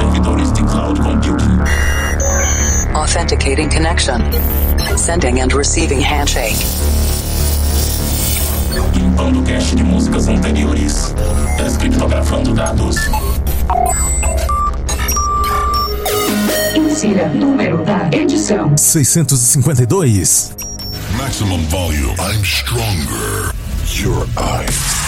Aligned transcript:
servidores 0.00 0.52
de 0.52 0.62
cloud 0.62 0.98
computing. 0.98 1.60
Authenticating 2.94 3.68
connection. 3.68 4.20
Sending 4.96 5.40
and 5.40 5.52
receiving 5.52 6.00
handshake. 6.00 6.56
Limpando 8.94 9.42
cache 9.42 9.76
de 9.76 9.82
músicas 9.82 10.28
anteriores. 10.28 11.14
Descriptografando 11.58 12.54
dados. 12.54 12.96
Insira 16.74 17.28
número 17.28 17.84
da 17.84 18.08
edição: 18.12 18.76
652. 18.76 20.52
Maximum 21.16 21.62
volume. 21.68 22.14
I'm 22.18 22.42
stronger. 22.44 23.52
Your 23.86 24.26
eyes. 24.38 24.99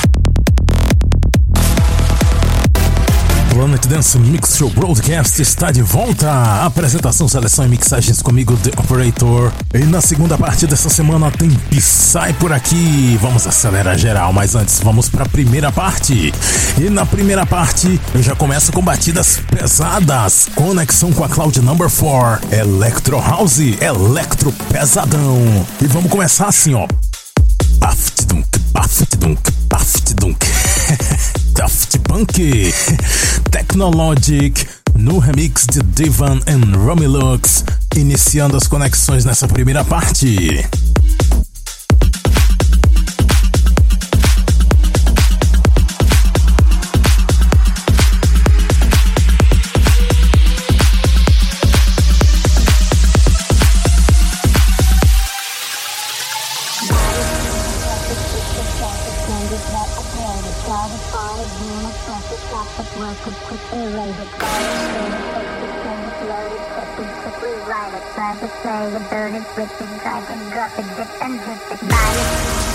Planet 3.62 3.86
Dance 3.86 4.18
Mix 4.18 4.56
Show 4.56 4.70
Broadcast 4.70 5.40
está 5.40 5.70
de 5.70 5.82
volta. 5.82 6.28
Apresentação, 6.64 7.28
seleção 7.28 7.64
e 7.64 7.68
mixagens 7.68 8.20
comigo, 8.20 8.56
The 8.56 8.72
Operator. 8.76 9.52
E 9.72 9.84
na 9.84 10.00
segunda 10.00 10.36
parte 10.36 10.66
dessa 10.66 10.88
semana 10.88 11.30
tem 11.30 11.48
Psy 11.70 12.32
por 12.40 12.52
aqui. 12.52 13.16
Vamos 13.22 13.46
acelerar 13.46 13.96
geral, 13.96 14.32
mas 14.32 14.56
antes 14.56 14.80
vamos 14.80 15.08
para 15.08 15.22
a 15.22 15.28
primeira 15.28 15.70
parte. 15.70 16.34
E 16.76 16.90
na 16.90 17.06
primeira 17.06 17.46
parte 17.46 18.00
eu 18.12 18.20
já 18.20 18.34
começo 18.34 18.72
com 18.72 18.82
batidas 18.82 19.38
pesadas. 19.48 20.48
Conexão 20.56 21.12
com 21.12 21.22
a 21.22 21.28
Cloud 21.28 21.60
Number 21.60 21.88
4. 21.88 22.48
Electro 22.50 23.20
House, 23.20 23.60
Electro 23.60 24.50
Pesadão. 24.72 25.64
E 25.80 25.86
vamos 25.86 26.10
começar 26.10 26.46
assim, 26.46 26.74
ó. 26.74 26.88
Paft-dunk, 27.78 28.58
paft-dunk, 28.72 29.52
paft-dunk. 29.68 30.51
Daft 31.62 31.96
Punk, 32.08 32.32
Technologic, 33.52 34.66
no 34.96 35.20
remix 35.20 35.64
de 35.64 35.80
Divan 35.80 36.40
and 36.48 36.76
Romilux, 36.76 37.64
iniciando 37.94 38.56
as 38.56 38.66
conexões 38.66 39.24
nessa 39.24 39.46
primeira 39.46 39.84
parte. 39.84 40.66
gripping 69.66 69.94
dragon, 70.02 70.38
dropping 70.50 70.90
dip 70.98 71.06
and 71.22 71.38
zip 71.38 71.62
it. 71.70 71.80
Body, 71.86 72.24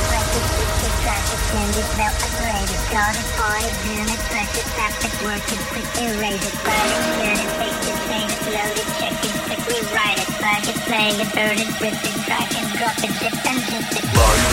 precious, 0.08 0.48
it's 0.56 0.88
a 0.88 0.92
tragic, 1.04 1.44
and 1.60 1.72
it's 1.76 1.92
well 2.00 2.16
upgraded. 2.16 2.82
Got 2.88 3.12
it, 3.12 3.28
bought 3.36 3.60
it, 3.60 3.76
zoom 3.84 4.08
it, 4.08 4.22
press 4.32 4.52
it, 4.56 4.68
tap 4.80 4.96
it, 5.04 5.12
work 5.20 5.44
it, 5.52 5.62
quick 5.68 5.90
erase 6.00 6.48
it. 6.48 6.56
Burn 6.64 6.88
it, 6.88 7.04
turn 7.20 7.40
it, 7.44 7.52
take 7.60 7.84
it, 7.92 7.98
save 8.08 8.32
it, 8.32 8.48
load 8.56 8.78
it, 8.80 8.88
check 9.04 9.20
it, 9.20 9.36
quick 9.52 9.64
rewrite 9.68 10.16
it. 10.16 10.30
Plug 10.40 10.64
it, 10.64 10.80
play 10.88 11.12
it, 11.12 11.30
burn 11.36 11.60
it, 11.60 11.72
rip 11.84 12.00
it, 12.08 12.16
drag 12.24 12.56
it, 12.56 12.68
drop 12.80 12.98
it, 13.04 13.12
dip 13.20 13.36
and 13.36 13.60
zip 13.68 13.92
it. 13.92 14.08
Body, 14.16 14.48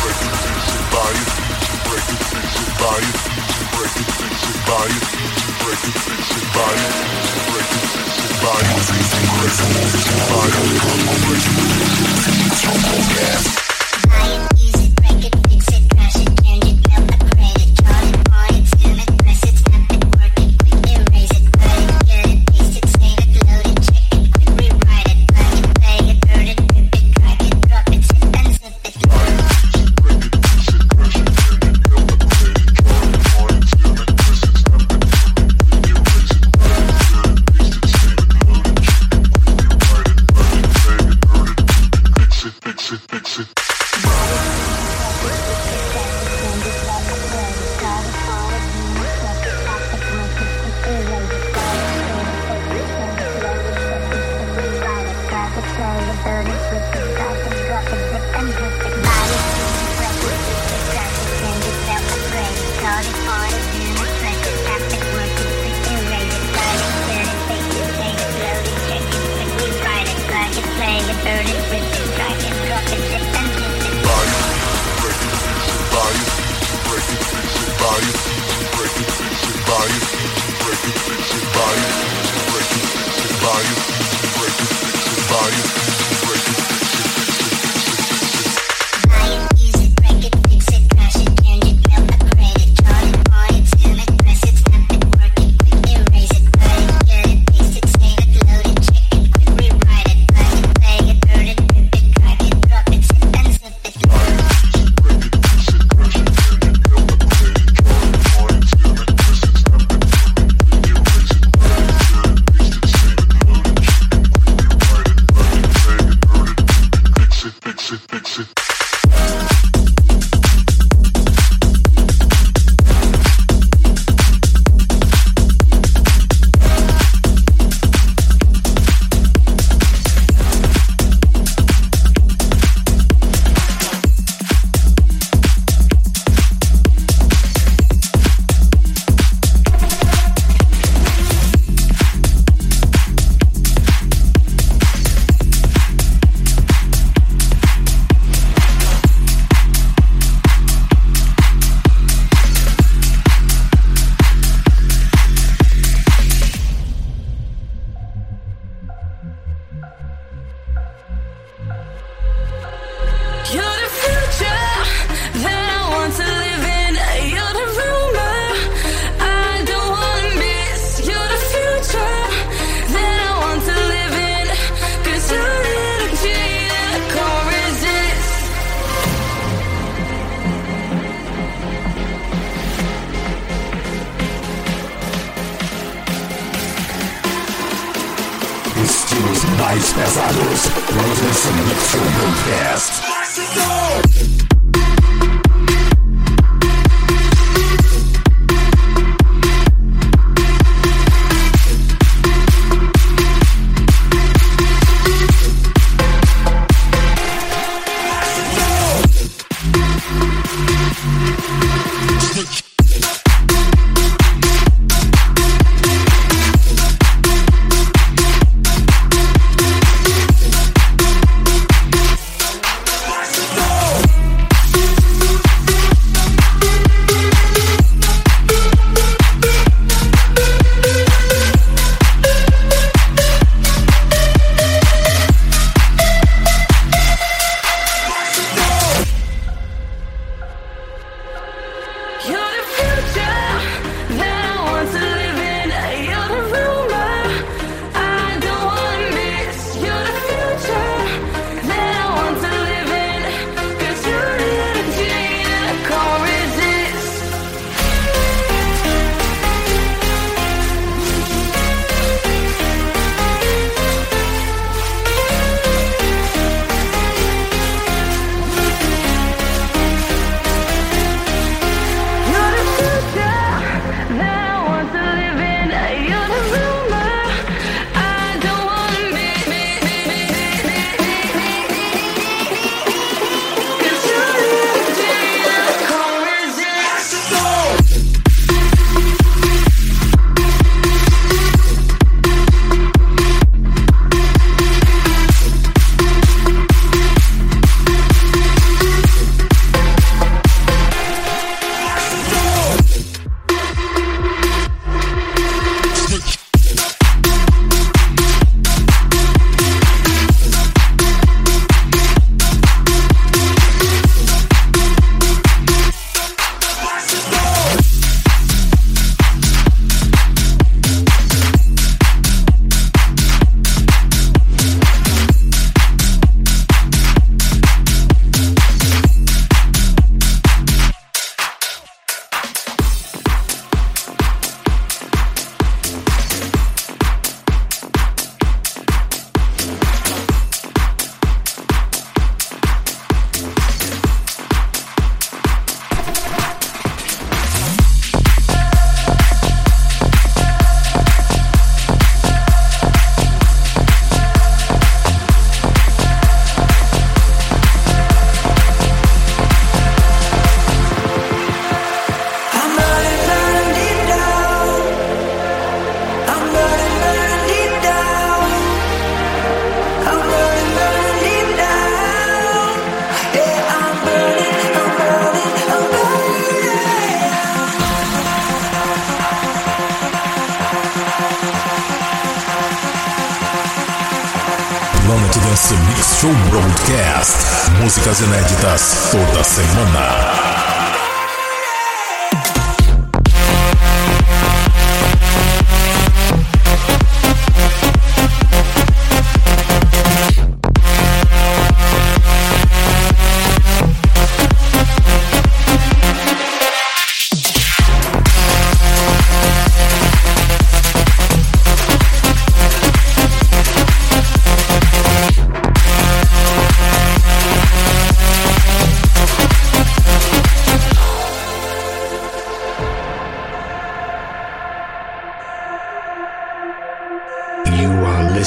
break 0.00 0.20
it, 0.24 0.32
fix 0.32 0.64
it, 0.72 0.84
body, 0.96 1.22
break 1.84 2.08
it, 2.08 2.20
fix 2.32 2.48
it, 2.56 2.72
body. 2.80 3.45
Breaking, 3.76 4.04
fixing, 4.04 4.62
body. 4.66 5.16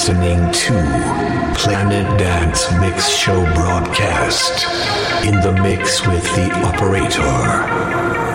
listening 0.10 0.52
to 0.52 0.74
Planet 1.56 2.18
Dance 2.18 2.72
Mix 2.80 3.10
Show 3.10 3.44
Broadcast 3.54 4.66
in 5.24 5.36
the 5.42 5.52
mix 5.62 6.06
with 6.08 6.24
the 6.36 6.52
operator. 6.66 8.29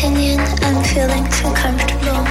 Opinion, 0.00 0.40
I'm 0.64 0.82
feeling 0.84 1.24
too 1.36 1.52
comfortable. 1.52 2.24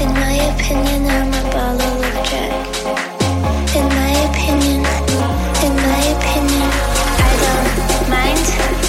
In 0.00 0.10
my 0.16 0.32
opinion, 0.56 1.04
I'm 1.04 1.28
a 1.28 1.42
bottle 1.52 2.00
of 2.08 2.16
Jack. 2.24 2.56
In 3.76 3.84
my 4.00 4.12
opinion, 4.28 4.80
in 5.60 5.74
my 5.76 6.00
opinion, 6.16 6.68
I 7.20 7.32
don't 7.44 8.08
mind. 8.08 8.44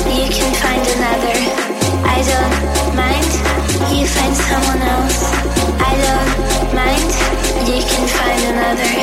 You 0.07 0.27
can 0.31 0.51
find 0.63 0.83
another. 0.95 1.35
I 2.07 2.19
don't 2.31 2.55
mind. 2.95 3.31
You 3.91 4.07
find 4.07 4.35
someone 4.47 4.81
else. 4.95 5.19
I 5.75 5.93
don't 6.07 6.69
mind. 6.79 7.11
You 7.67 7.83
can 7.91 8.05
find 8.07 8.41
another. 8.55 8.93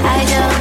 I 0.00 0.20
don't 0.32 0.55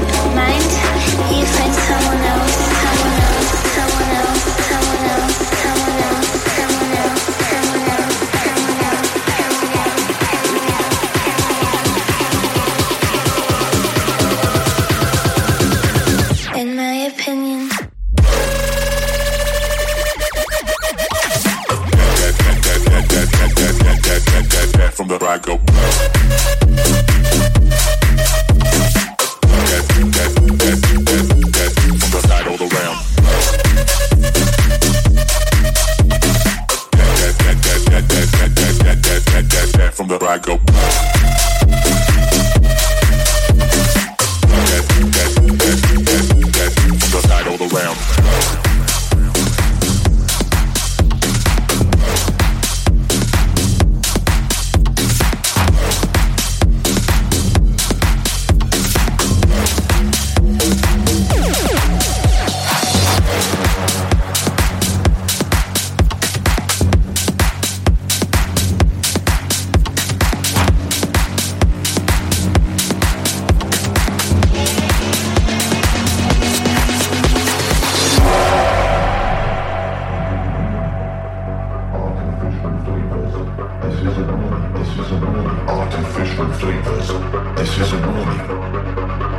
Artificial 84.66 86.50
flavors. 86.54 87.08
This 87.56 87.78
is 87.78 87.94
a 87.94 88.00
warning. 88.02 88.42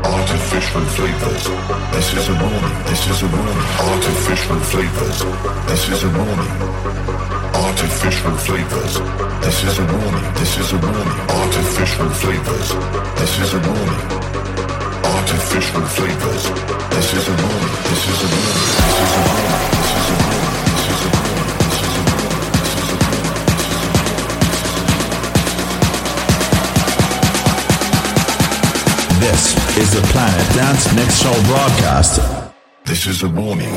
Artificial 0.07 0.85
flavors. 0.95 1.45
This 1.93 2.15
is 2.15 2.29
a 2.29 2.35
warning. 2.39 2.77
This 2.87 3.03
is 3.11 3.23
a 3.23 3.29
warning. 3.35 3.67
Artificial 3.91 4.61
flavors. 4.71 5.19
This 5.67 5.89
is 5.89 6.05
a 6.05 6.11
warning. 6.15 6.53
Artificial 7.59 8.37
flavors. 8.47 8.95
This 9.43 9.65
is 9.65 9.79
a 9.79 9.85
warning. 9.91 10.27
This 10.39 10.59
is 10.59 10.73
a 10.73 10.79
warning. 10.79 11.19
Artificial 11.43 12.09
flavors. 12.23 12.69
This 13.19 13.39
is 13.43 13.55
a 13.55 13.61
warning. 13.67 14.03
Artificial 15.17 15.83
flavors. 15.97 16.45
This 16.95 17.09
is 17.19 17.27
a 17.27 17.35
warning. 17.43 17.75
This 17.83 17.99
is 17.99 18.07
a 18.07 18.07
warning. 18.07 18.07
This 18.07 18.07
is 18.07 18.07
a 18.07 18.07
warning. 18.07 18.07
This 18.07 18.09
is 18.09 18.23
a 18.23 19.67
warning. 19.67 19.76
This 29.27 29.77
is 29.77 29.93
the 29.93 30.03
Planet 30.13 30.55
Dance 30.55 30.95
Mix 30.95 31.21
Show 31.21 31.33
broadcast. 31.49 32.21
This 32.85 33.09
is 33.09 33.25
a 33.25 33.29
warning. 33.29 33.77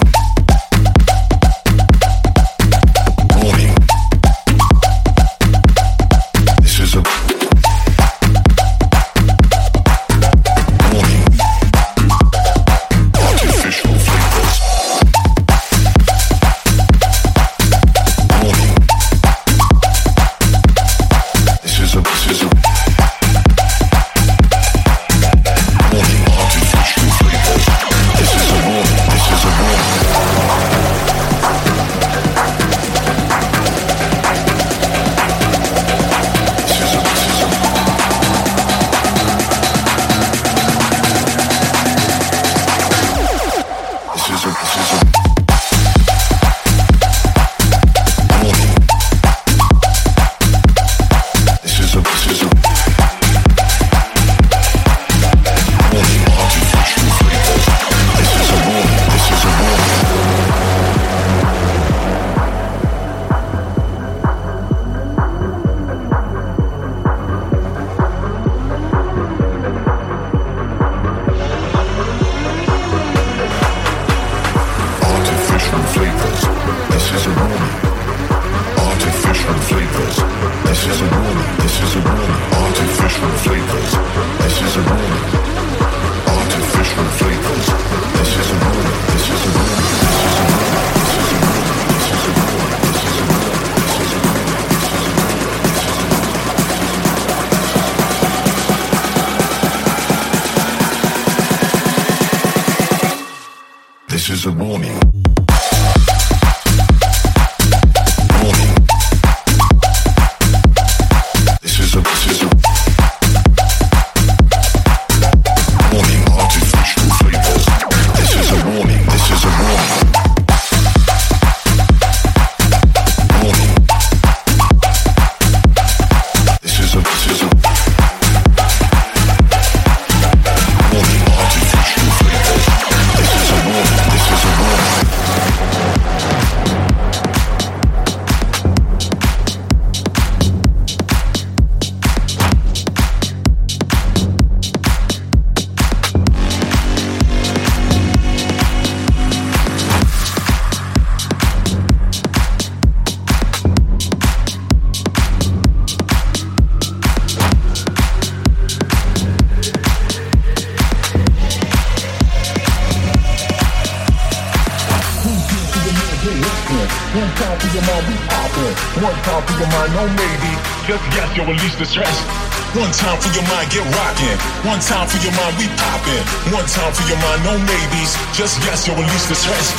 One 174.67 174.79
time 174.81 175.07
for 175.07 175.15
your 175.23 175.31
mind, 175.39 175.55
we 175.55 175.67
poppin'. 175.79 176.19
One 176.51 176.67
time 176.67 176.91
for 176.91 177.07
your 177.07 177.15
mind, 177.23 177.43
no 177.47 177.55
maybes. 177.63 178.11
Just 178.35 178.59
yes, 178.67 178.87
yo, 178.87 178.93
at 178.93 178.99
least 178.99 179.29
this 179.29 179.47
rest. 179.47 179.71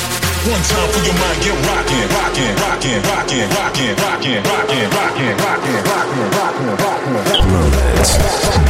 One 0.48 0.62
time 0.72 0.88
for 0.88 1.04
your 1.04 1.12
mind, 1.20 1.36
get 1.44 1.52
rockin', 1.68 2.08
rockin', 2.16 2.56
rockin', 2.64 3.02
rockin', 3.04 3.48
rockin', 3.52 3.92
rockin', 4.00 4.40
rockin', 4.40 4.88
rockin', 4.88 5.36
rockin', 5.36 5.84
rockin', 5.84 6.32
rockin', 6.32 6.80
rockin'. 6.80 7.44
Moments, 7.44 8.16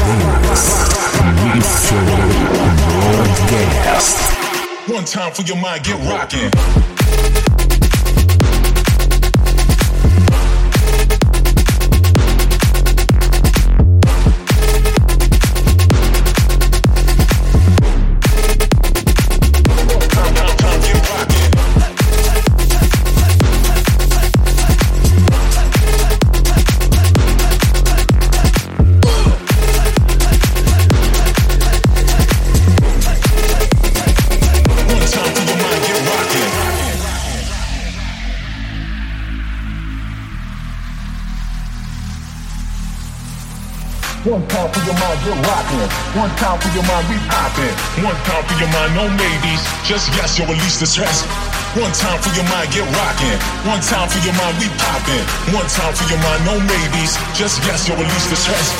rumors, 0.02 0.66
we 1.46 1.62
feel 1.62 2.02
broadcast. 3.06 4.18
One 4.90 5.04
time 5.04 5.32
for 5.32 5.42
your 5.42 5.58
mind, 5.58 5.84
get 5.84 5.98
rockin'. 6.10 6.99
still 45.30 45.42
rocking. 45.46 45.86
One 46.18 46.32
time 46.34 46.58
for 46.58 46.70
your 46.74 46.82
mind, 46.82 47.06
we 47.06 47.16
poppin. 47.30 47.70
One 48.02 48.18
time 48.26 48.42
for 48.50 48.56
your 48.58 48.70
mind, 48.74 48.94
no 48.98 49.06
maybes. 49.14 49.62
Just 49.86 50.10
yes, 50.18 50.38
you'll 50.38 50.50
release 50.50 50.80
the 50.80 50.86
stress. 50.86 51.22
One 51.78 51.92
time 51.94 52.18
for 52.18 52.34
your 52.34 52.46
mind, 52.50 52.74
get 52.74 52.82
rocking. 52.82 53.38
One 53.62 53.78
time 53.78 54.08
for 54.10 54.18
your 54.26 54.34
mind, 54.34 54.58
we 54.58 54.66
poppin. 54.74 55.22
One 55.54 55.68
time 55.70 55.94
for 55.94 56.06
your 56.10 56.18
mind, 56.18 56.42
no 56.46 56.58
maybes. 56.58 57.14
Just 57.38 57.62
yes, 57.62 57.86
you'll 57.86 57.98
release 57.98 58.26
the 58.26 58.36
stress. 58.36 58.74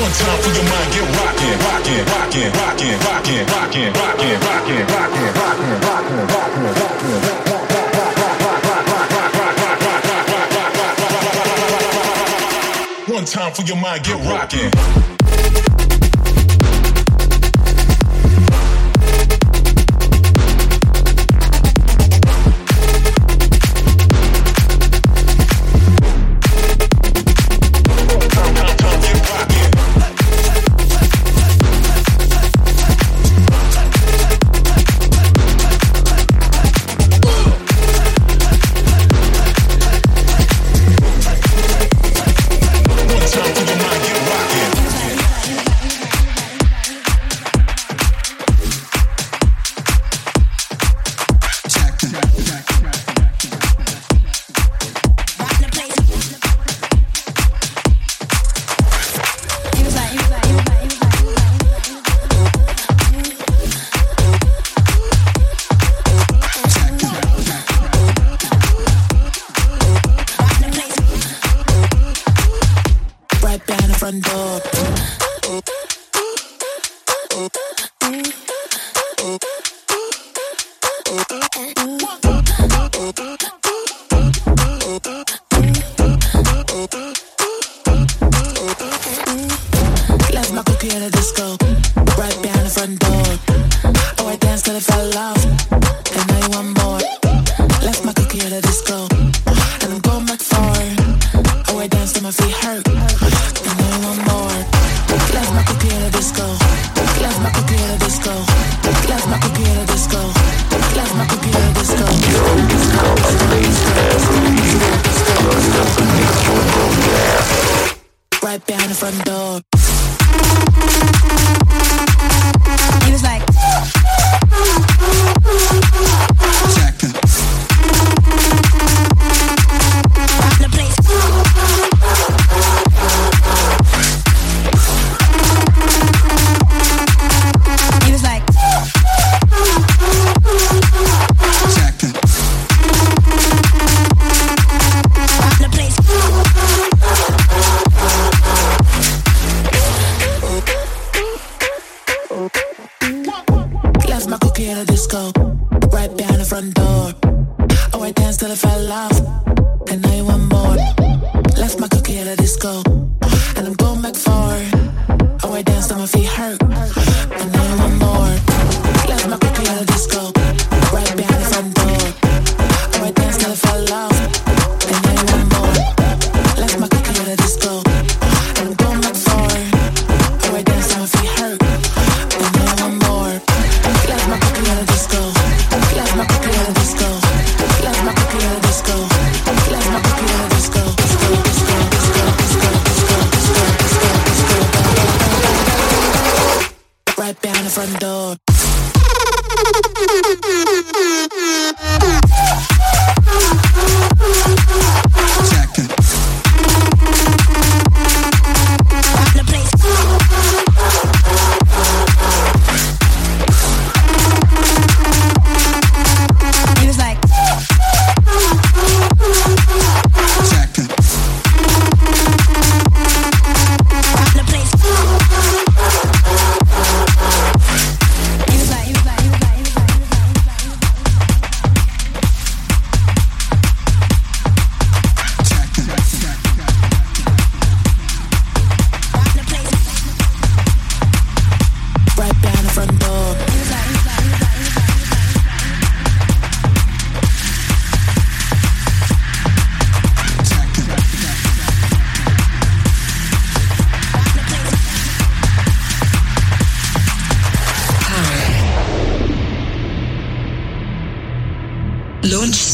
One 0.00 0.12
time 0.16 0.38
for 0.40 0.52
your 0.56 0.64
mind, 0.64 0.88
get 0.94 1.04
rocking, 1.20 1.56
rocking, 1.68 2.04
rocking, 2.08 2.48
rocking, 2.56 2.96
rocking, 3.04 3.44
rocking, 3.52 3.92
rocking, 3.92 4.40
rocking, 4.40 4.84
rocking, 4.88 4.88
rocking, 4.88 5.32
rocking, 5.36 5.76
rocking, 5.84 6.24
rocking, 6.32 6.72
rocking. 6.80 7.60
One 13.10 13.24
time 13.24 13.52
for 13.52 13.62
your 13.62 13.76
mind, 13.76 14.04
get 14.04 14.16
rockin'. 14.24 15.09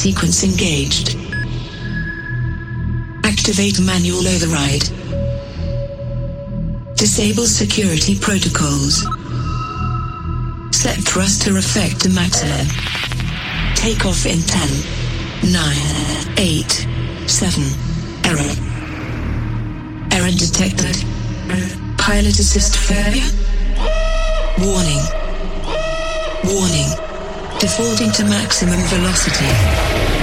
Sequence 0.06 0.44
engaged. 0.44 1.16
Activate 3.24 3.80
manual 3.80 4.24
override. 4.28 4.86
Disable 6.94 7.46
security 7.46 8.16
protocols. 8.16 9.02
Set 10.70 10.98
thruster 11.02 11.58
effect 11.58 12.02
to 12.02 12.08
maximum. 12.10 12.68
Take 13.74 14.06
off 14.06 14.26
in 14.26 14.38
10, 14.42 15.50
9, 15.50 16.34
8, 16.38 16.86
7. 17.26 17.64
Error. 18.30 18.54
Error 20.12 20.30
detected. 20.30 21.02
Pilot 21.98 22.38
assist 22.38 22.76
failure. 22.76 23.26
Warning. 24.62 25.02
Warning. 26.44 27.15
Defaulting 27.58 28.12
to 28.12 28.24
maximum 28.24 28.78
velocity. 28.88 30.15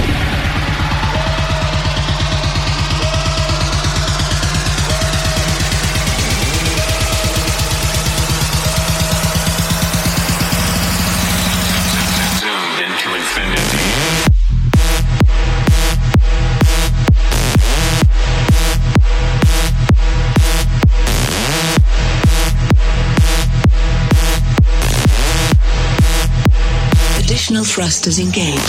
Thrusters 27.74 28.20
engaged. 28.20 28.60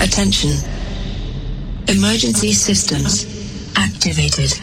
Attention. 0.00 0.56
Emergency 1.88 2.54
systems 2.54 3.26
activated. 3.76 4.58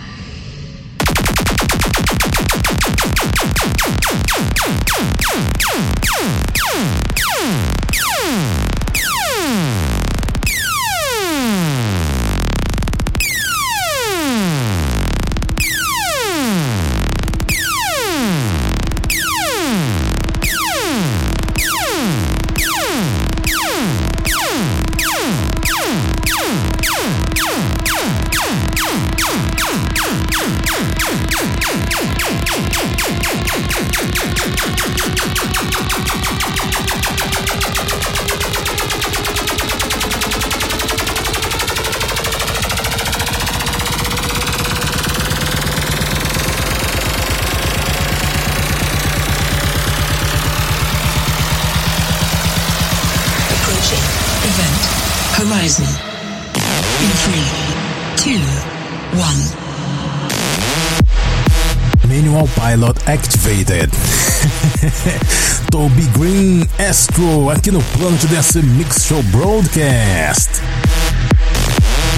Green 66.98 67.00
Astro 67.00 67.50
aqui 67.52 67.70
no 67.70 67.80
Planet 67.80 68.26
Dance 68.26 68.60
Mix 68.60 69.06
Show 69.06 69.22
Broadcast. 69.24 70.50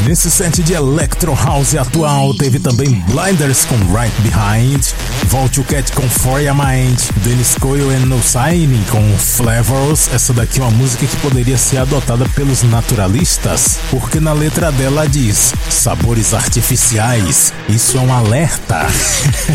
Nesse 0.05 0.31
set 0.31 0.63
de 0.63 0.73
Electro 0.73 1.33
House 1.33 1.75
atual, 1.75 2.33
teve 2.33 2.59
também 2.59 3.03
Blinders 3.07 3.65
com 3.65 3.75
Right 3.93 4.15
Behind, 4.21 4.81
Volte 5.29 5.59
o 5.59 5.63
Cat 5.63 5.91
com 5.91 6.09
For 6.09 6.41
Your 6.41 6.55
Mind, 6.55 6.99
Dennis 7.17 7.55
Coyle 7.59 7.93
and 7.93 8.07
No 8.07 8.19
Signing 8.23 8.83
com 8.89 8.99
Flavors. 9.15 10.09
Essa 10.11 10.33
daqui 10.33 10.59
é 10.59 10.63
uma 10.63 10.71
música 10.71 11.05
que 11.05 11.15
poderia 11.17 11.55
ser 11.55 11.77
adotada 11.77 12.27
pelos 12.29 12.63
naturalistas, 12.63 13.77
porque 13.91 14.19
na 14.19 14.33
letra 14.33 14.71
dela 14.71 15.07
diz 15.07 15.53
sabores 15.69 16.33
artificiais. 16.33 17.53
Isso 17.69 17.99
é 17.99 18.01
um 18.01 18.11
alerta. 18.11 18.87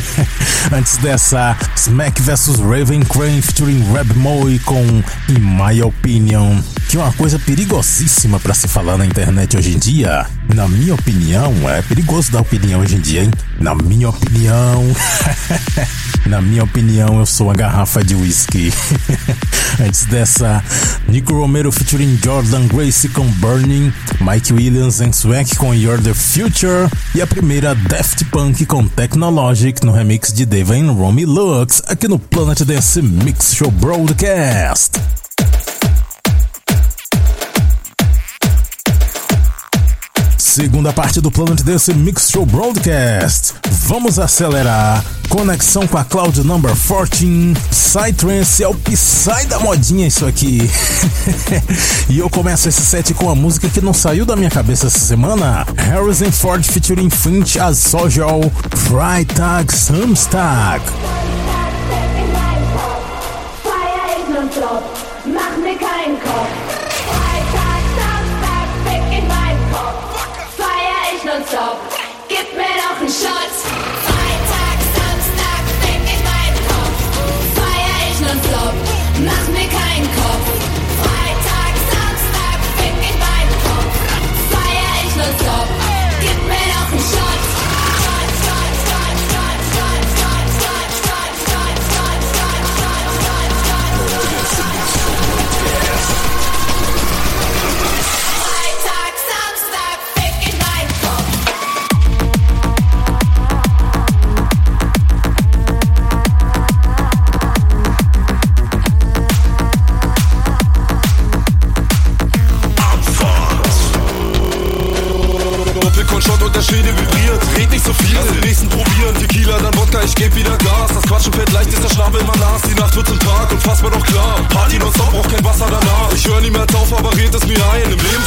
Antes 0.72 0.96
dessa, 0.98 1.56
Smack 1.74 2.22
vs 2.22 2.60
Raven 2.60 3.02
Crane 3.02 3.42
featuring 3.42 3.82
Reb 3.92 4.14
Moe 4.14 4.60
com 4.60 5.02
In 5.28 5.40
My 5.40 5.82
Opinion, 5.82 6.62
que 6.94 6.98
é 6.98 7.02
uma 7.02 7.12
coisa 7.14 7.40
perigosíssima 7.40 8.38
para 8.38 8.54
se 8.54 8.68
falar 8.68 8.96
na 8.96 9.04
internet 9.04 9.56
hoje 9.56 9.74
em 9.74 9.78
dia. 9.80 10.24
Na 10.54 10.68
minha 10.68 10.94
opinião, 10.94 11.52
é 11.68 11.82
perigoso 11.82 12.30
dar 12.30 12.40
opinião 12.40 12.82
hoje 12.82 12.94
em 12.94 13.00
dia, 13.00 13.24
hein? 13.24 13.32
Na 13.58 13.74
minha 13.74 14.10
opinião. 14.10 14.80
Na 16.26 16.40
minha 16.40 16.62
opinião, 16.62 17.18
eu 17.18 17.26
sou 17.26 17.48
uma 17.48 17.52
garrafa 17.52 18.04
de 18.04 18.14
whisky. 18.14 18.72
Antes 19.84 20.06
dessa, 20.06 20.62
Nico 21.08 21.32
Romero 21.32 21.72
featuring 21.72 22.16
Jordan 22.22 22.68
Grace 22.68 23.08
com 23.08 23.26
Burning, 23.26 23.92
Mike 24.20 24.52
Williams 24.52 25.00
and 25.00 25.12
Swack 25.12 25.56
com 25.56 25.74
You're 25.74 26.00
the 26.00 26.14
Future 26.14 26.88
e 27.12 27.20
a 27.20 27.26
primeira 27.26 27.74
Daft 27.74 28.24
Punk 28.26 28.64
com 28.66 28.86
Technologic 28.86 29.84
no 29.84 29.90
remix 29.90 30.32
de 30.32 30.46
Deva 30.46 30.76
and 30.76 30.92
Romy 30.92 31.24
Lux 31.24 31.82
aqui 31.88 32.06
no 32.06 32.20
Planet 32.20 32.62
Dance 32.62 33.02
Mix 33.02 33.52
Show 33.52 33.72
Broadcast. 33.72 35.23
Segunda 40.54 40.92
parte 40.92 41.20
do 41.20 41.32
Planet 41.32 41.62
Dance 41.62 41.92
Mix 41.92 42.30
Show 42.30 42.46
Broadcast. 42.46 43.54
Vamos 43.88 44.20
acelerar. 44.20 45.04
Conexão 45.28 45.84
com 45.84 45.98
a 45.98 46.04
Cloud 46.04 46.44
Number 46.44 46.70
14. 46.76 47.54
Psytrance 47.70 48.62
é 48.62 48.68
o 48.68 48.74
Psy 48.76 49.46
da 49.48 49.58
modinha 49.58 50.06
isso 50.06 50.24
aqui. 50.24 50.70
e 52.08 52.20
eu 52.20 52.30
começo 52.30 52.68
esse 52.68 52.82
set 52.82 53.12
com 53.14 53.24
uma 53.24 53.34
música 53.34 53.68
que 53.68 53.80
não 53.80 53.92
saiu 53.92 54.24
da 54.24 54.36
minha 54.36 54.48
cabeça 54.48 54.86
essa 54.86 55.00
semana. 55.00 55.66
Harrison 55.76 56.30
Ford 56.30 56.64
featuring 56.64 57.10
Finch 57.10 57.58
as 57.58 57.78
Social. 57.78 58.40
Freitag 58.70 59.74
Samstag. 59.74 60.84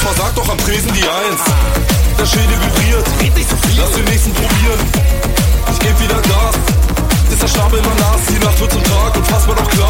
versagt 0.08 0.38
doch 0.38 0.50
am 0.50 0.58
Tresen 0.60 0.92
die 0.94 1.04
Eins. 1.04 1.42
Der 2.18 2.26
Schädel 2.26 2.58
vibriert, 2.62 3.06
so 3.06 3.82
lass 3.82 3.92
den 3.92 4.06
nächsten 4.06 4.34
probieren. 4.34 4.80
Ich 5.72 5.80
geb 5.80 6.00
wieder 6.00 6.22
Gas, 6.22 6.56
ist 7.32 7.42
der 7.42 7.48
Schnabel 7.48 7.80
immer 7.80 7.96
nass, 7.96 8.22
die 8.30 8.44
Nacht 8.44 8.60
wird 8.60 8.72
zum 8.72 8.84
Tag 8.84 9.18
und 9.18 9.28
fass 9.28 9.46
fassbar 9.46 9.56
doch 9.56 9.70
klar. 9.70 9.87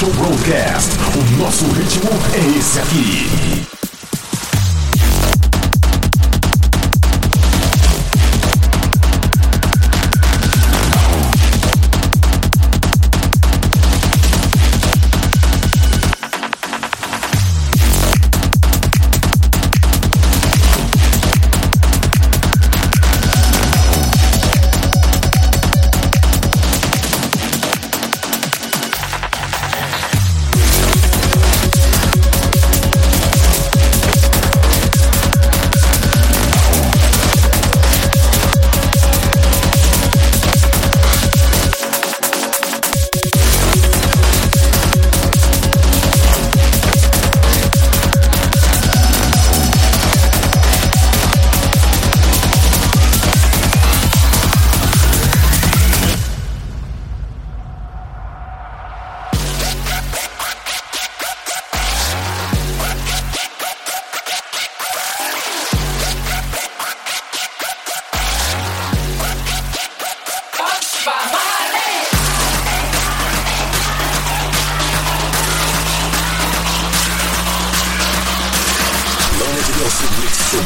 Show 0.00 0.10
Broadcast. 0.12 0.96
O 1.14 1.42
nosso 1.42 1.66
ritmo 1.72 2.08
é 2.32 2.58
esse 2.58 2.78
aqui. 2.78 3.69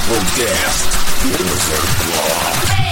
People 0.04 0.20
Dance. 0.36 0.86
Blizzard 1.22 1.88
Law. 2.12 2.83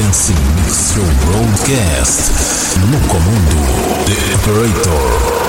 Dance 0.00 0.32
Mix 0.56 0.94
Show 0.94 1.04
Broadcast. 1.26 2.78
No 2.78 2.98
comando, 3.08 3.56
The 4.06 4.34
Operator. 4.34 5.39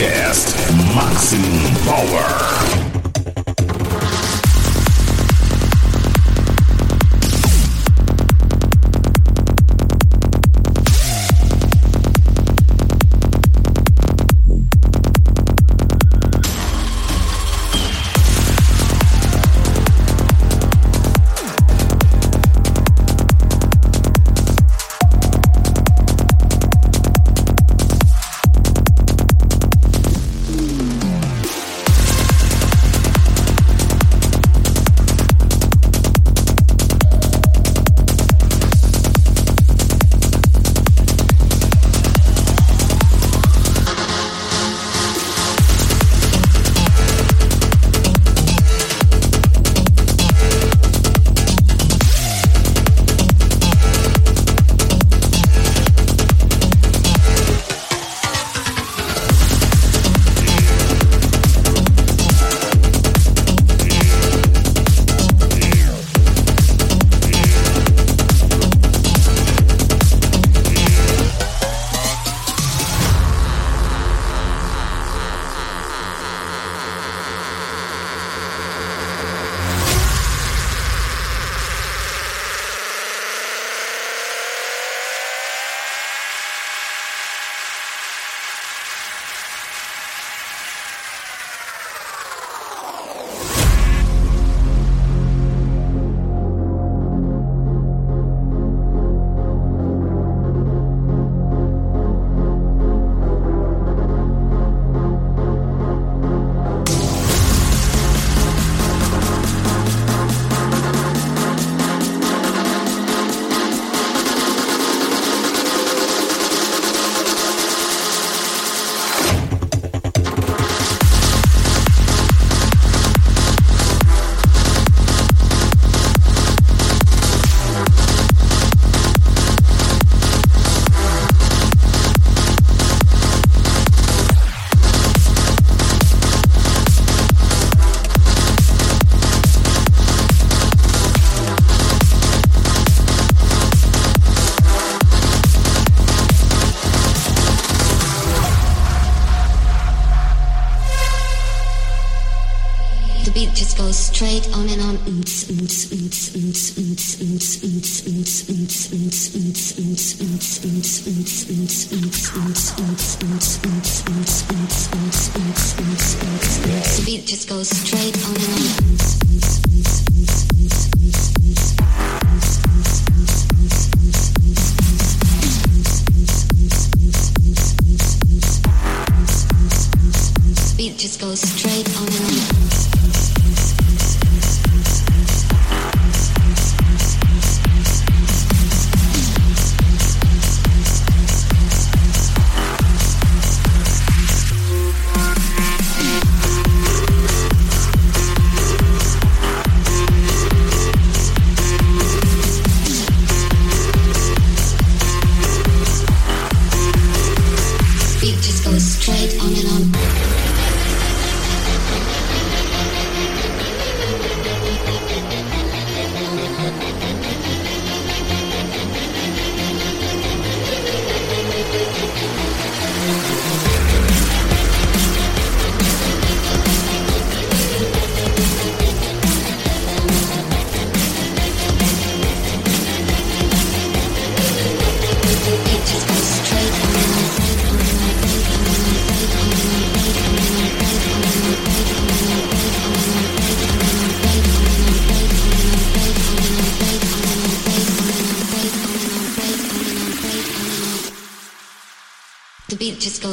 Podcast 0.00 0.56
Maximum 0.96 1.76
Power. 1.84 2.79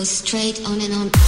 Straight 0.03 0.63
on 0.65 0.81
and 0.81 0.93
on. 0.93 1.26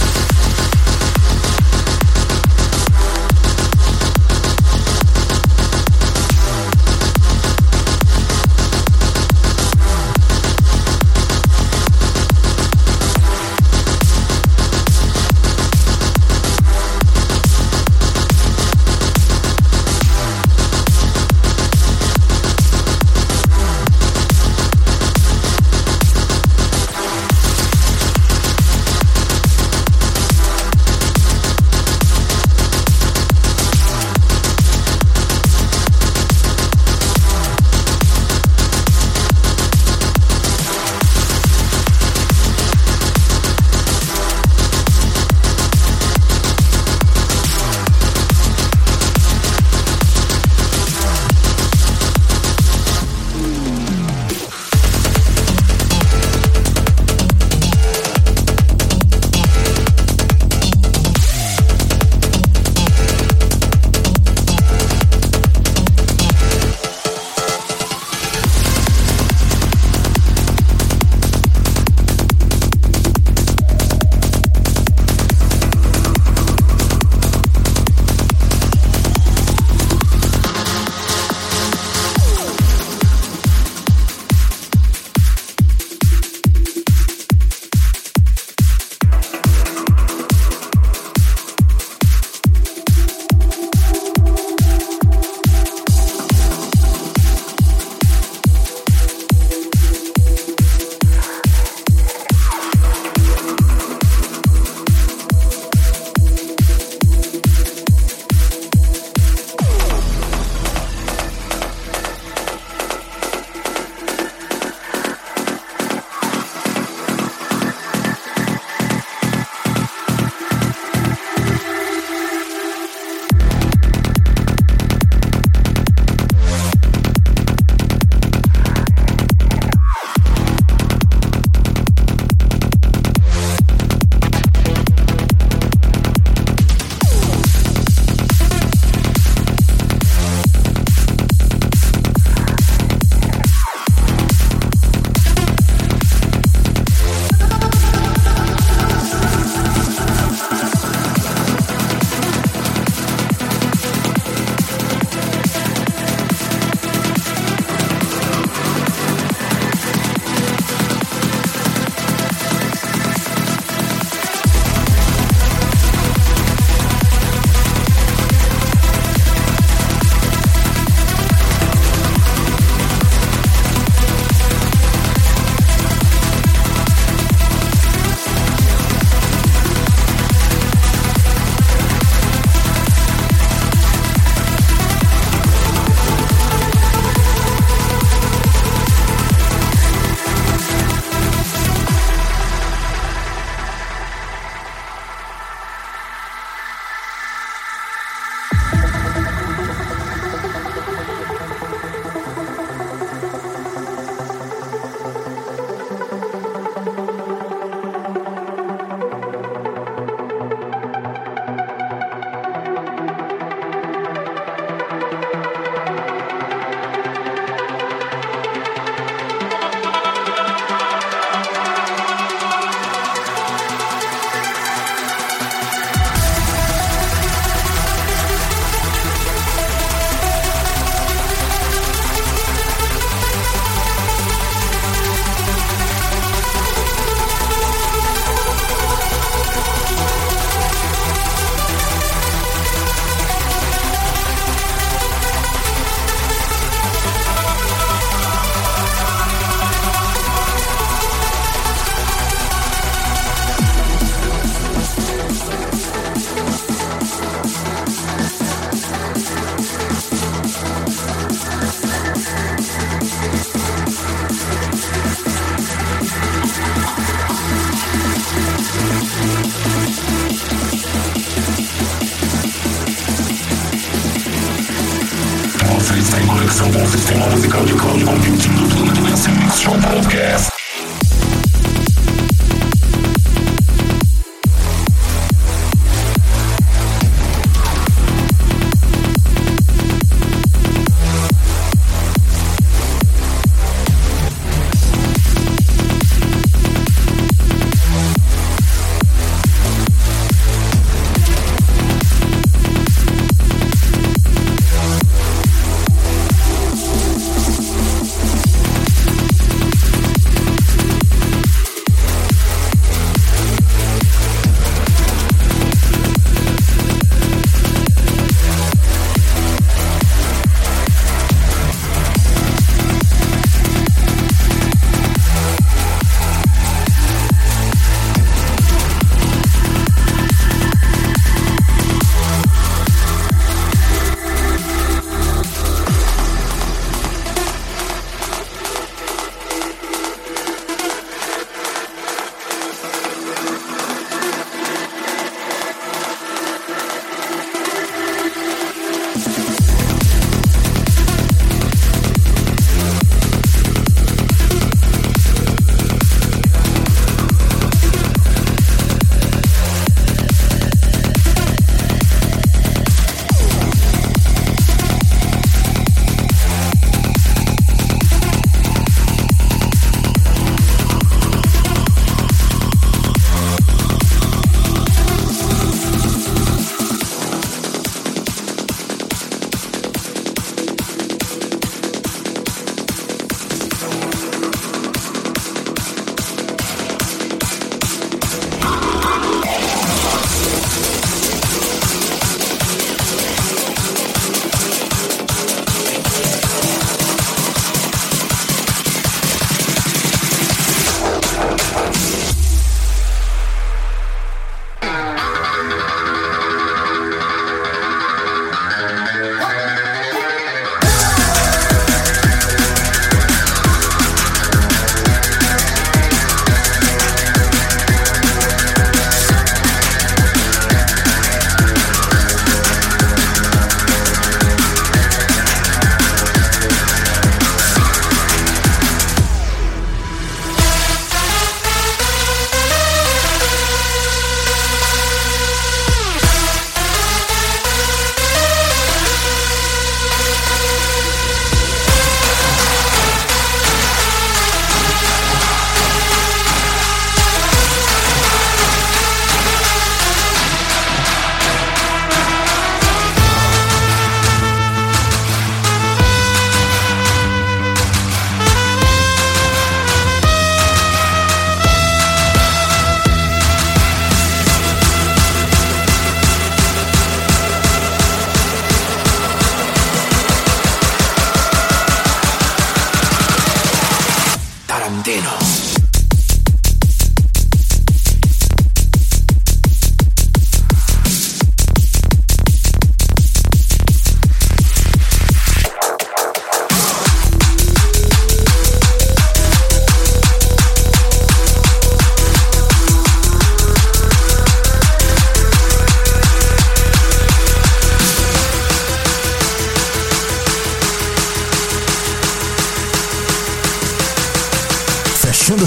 Em 276.60 276.72
conexão 276.72 276.72
com 276.72 276.82
o 276.82 276.86
sistema 276.86 277.26
musical 277.26 277.64
de 277.64 277.74
cloud 277.74 278.04
computing 278.04 278.54
do 278.54 278.68
Planet 278.68 278.98
Dance 278.98 279.30
Mix 279.30 279.60
Show 279.60 279.74
Podcast. 279.78 280.49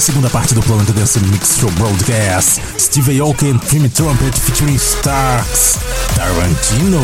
Segunda 0.04 0.30
parte 0.30 0.54
do 0.54 0.62
Planet 0.62 0.92
Dance 0.92 1.18
Mix 1.22 1.58
Show 1.58 1.72
Broadcast, 1.72 2.60
Steve 2.84 3.18
Aoki 3.22 3.50
and 3.50 3.60
Creamy 3.60 3.88
Trumpet 3.88 4.38
featuring 4.38 4.76
Starks, 4.76 5.80
Tarantino. 6.16 7.00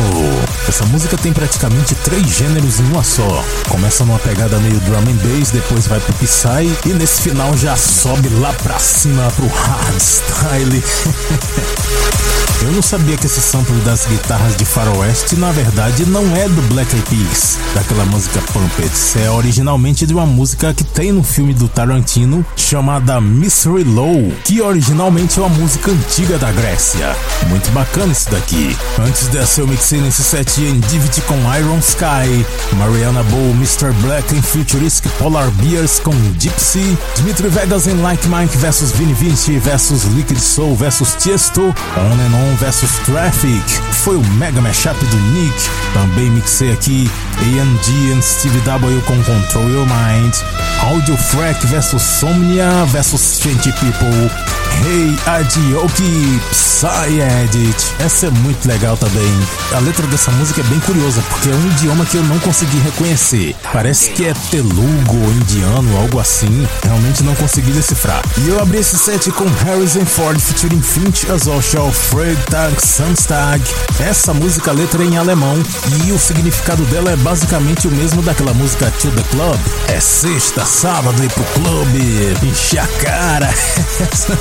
Essa 0.68 0.84
música 0.84 1.16
tem 1.16 1.32
praticamente 1.32 1.94
três 2.04 2.26
gêneros 2.28 2.78
em 2.78 2.84
uma 2.84 3.02
só. 3.02 3.42
Começa 3.66 4.04
numa 4.04 4.18
pegada 4.18 4.58
meio 4.58 4.78
drum 4.80 4.98
and 4.98 5.16
bass, 5.16 5.50
depois 5.50 5.86
vai 5.86 5.98
pro 5.98 6.12
Psy 6.14 6.70
e 6.84 6.92
nesse 6.92 7.22
final 7.22 7.56
já 7.56 7.74
sobe 7.76 8.28
lá 8.40 8.52
pra 8.52 8.78
cima 8.78 9.32
pro 9.34 9.48
hardstyle. 9.48 10.84
Eu 12.62 12.72
não 12.72 12.82
sabia 12.82 13.16
que 13.16 13.24
esse 13.24 13.40
sample 13.40 13.74
das 13.86 14.04
guitarras 14.04 14.54
de 14.54 14.66
faroeste 14.66 15.34
na 15.36 15.50
verdade 15.50 16.04
não 16.04 16.36
é 16.36 16.46
do 16.46 16.60
Black 16.68 16.94
Eyed 16.94 17.08
Peas, 17.08 17.56
daquela 17.74 18.04
música 18.04 18.38
Pumpets. 18.52 19.16
É 19.16 19.30
originalmente 19.30 20.04
de 20.04 20.12
uma 20.12 20.26
música 20.26 20.74
que 20.74 20.84
tem 20.84 21.10
no 21.10 21.22
filme 21.22 21.54
do 21.54 21.68
Tarantino 21.68 22.44
chamada 22.54 23.18
Mystery 23.18 23.84
Low, 23.84 24.30
que 24.44 24.60
originalmente 24.60 25.38
é 25.38 25.42
uma 25.42 25.48
música 25.48 25.69
antiga 25.88 26.38
da 26.38 26.50
Grécia. 26.52 27.16
Muito 27.48 27.70
bacana 27.70 28.12
isso 28.12 28.30
daqui. 28.30 28.76
Antes 28.98 29.28
dessa 29.28 29.60
eu 29.60 29.66
mixei 29.66 30.00
nesse 30.00 30.22
set 30.22 30.60
em 30.60 30.80
Divity 30.80 31.20
com 31.22 31.36
Iron 31.56 31.78
Sky, 31.78 32.44
Mariana 32.76 33.22
Bow, 33.24 33.50
Mr. 33.50 33.92
Black 34.02 34.34
em 34.34 34.42
Futuristic 34.42 35.10
Polar 35.12 35.50
Bears 35.52 36.00
com 36.00 36.12
Gypsy, 36.38 36.96
Dimitri 37.16 37.48
Vegas 37.48 37.86
em 37.86 38.00
Like 38.00 38.26
Mike 38.28 38.56
vs 38.56 38.92
Vini 38.92 39.14
Vinci 39.14 39.58
vs 39.58 40.04
Liquid 40.16 40.38
Soul 40.38 40.74
vs 40.76 41.16
Tiesto, 41.18 41.62
On 41.62 42.12
and 42.12 42.34
On 42.34 42.56
vs 42.56 42.90
Traffic. 43.04 43.62
Foi 44.02 44.16
o 44.16 44.24
mega 44.34 44.60
mashup 44.60 44.98
do 45.04 45.16
Nick. 45.16 45.70
Também 45.94 46.30
mixei 46.30 46.72
aqui 46.72 47.10
AMG 47.38 48.18
e 48.18 48.22
Steve 48.22 48.60
W 48.60 49.00
com 49.02 49.22
Control 49.22 49.68
Your 49.68 49.86
Mind. 49.86 50.59
Audio 50.78 51.16
Frack 51.16 51.66
vs 51.66 52.00
Somnia 52.00 52.84
vs 52.86 53.40
Chanty 53.42 53.72
People. 53.72 54.30
Hey 54.82 55.14
Adioki 55.26 56.40
Psy 56.50 57.20
Edit. 57.42 57.94
Essa 57.98 58.26
é 58.26 58.30
muito 58.30 58.66
legal 58.66 58.96
também. 58.96 59.30
A 59.74 59.78
letra 59.80 60.06
dessa 60.06 60.30
música 60.32 60.62
é 60.62 60.64
bem 60.64 60.80
curiosa 60.80 61.22
porque 61.28 61.50
é 61.50 61.52
um 61.52 61.66
idioma 61.66 62.06
que 62.06 62.16
eu 62.16 62.22
não 62.24 62.38
consegui 62.38 62.78
reconhecer. 62.78 63.54
Parece 63.72 64.10
que 64.12 64.24
é 64.24 64.32
telugo 64.50 65.16
ou 65.16 65.32
indiano, 65.32 65.96
algo 65.98 66.18
assim. 66.18 66.66
Realmente 66.82 67.22
não 67.22 67.34
consegui 67.34 67.72
decifrar. 67.72 68.22
E 68.38 68.48
eu 68.48 68.60
abri 68.60 68.78
esse 68.78 68.96
set 68.96 69.30
com 69.32 69.44
Harrison 69.66 70.06
Ford 70.06 70.40
featuring 70.40 70.80
Finch 70.80 71.30
Azosha, 71.30 71.80
Fred 71.92 72.40
Tag 72.46 72.74
Samstag. 72.80 73.62
Essa 74.00 74.32
música, 74.32 74.72
letra 74.72 75.02
é 75.02 75.06
em 75.06 75.18
alemão 75.18 75.62
e 76.06 76.12
o 76.12 76.18
significado 76.18 76.82
dela 76.84 77.10
é 77.10 77.16
basicamente 77.16 77.86
o 77.86 77.90
mesmo 77.90 78.22
daquela 78.22 78.54
música 78.54 78.90
To 78.90 79.10
The 79.10 79.22
Club. 79.30 79.60
É 79.88 80.00
sexta, 80.00 80.59
sábado, 80.64 81.22
ir 81.22 81.30
pro 81.30 81.44
clube, 81.44 82.36
encher 82.42 82.80
a 82.80 82.86
cara. 82.86 83.48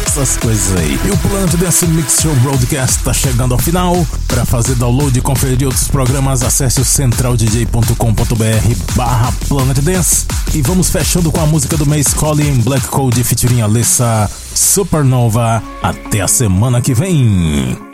Essas 0.05 0.37
coisas 0.37 0.77
aí. 0.77 0.99
E 1.05 1.11
o 1.11 1.17
Planet 1.17 1.55
Dance 1.55 1.87
Mix 1.87 2.19
Show 2.21 2.35
Broadcast 2.37 3.03
tá 3.03 3.13
chegando 3.13 3.53
ao 3.53 3.59
final. 3.59 4.05
Para 4.27 4.45
fazer 4.45 4.75
download 4.75 5.17
e 5.17 5.21
conferir 5.21 5.65
outros 5.65 5.87
programas, 5.87 6.43
acesse 6.43 6.81
o 6.81 6.85
centraldj.com.br 6.85 8.95
barra 8.95 9.33
Planet 9.47 9.79
Dance. 9.79 10.25
E 10.53 10.61
vamos 10.61 10.89
fechando 10.89 11.31
com 11.31 11.41
a 11.41 11.45
música 11.45 11.77
do 11.77 11.85
mês 11.85 12.13
Colin 12.13 12.61
Black 12.61 12.87
Code 12.87 13.23
featuring 13.23 13.61
Alessa 13.61 14.29
Supernova. 14.53 15.61
Até 15.81 16.21
a 16.21 16.27
semana 16.27 16.81
que 16.81 16.93
vem. 16.93 17.88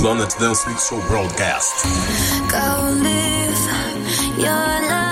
Planet 0.00 0.34
Dance 0.38 0.66
Mix 0.66 0.88
Show 0.88 0.98
Broadcast. 1.08 1.84
Go 2.50 2.90
live 3.02 4.38
your 4.38 4.48
life. 4.48 5.09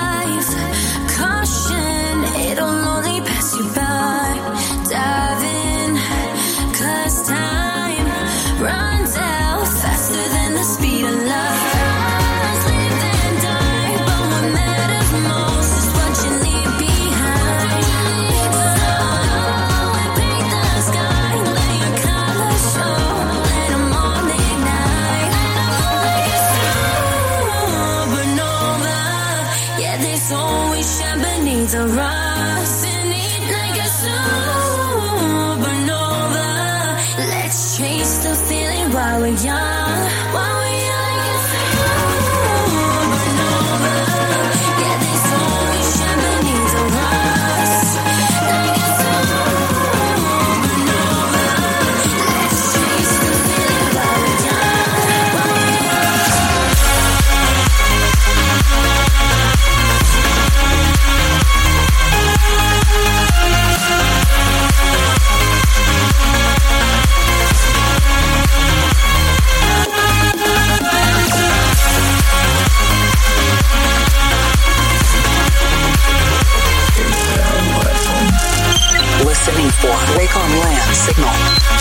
Wake 79.89 80.35
on 80.35 80.59
Land 80.59 80.95
signal. 80.95 81.78